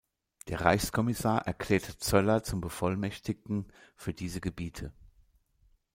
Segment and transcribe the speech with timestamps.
[0.47, 4.91] Der Reichskommissar erklärte Zöller zum Bevollmächtigten für diese Gebiete.